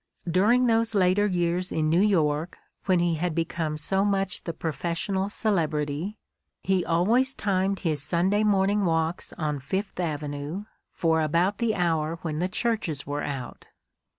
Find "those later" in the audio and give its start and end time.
0.65-1.27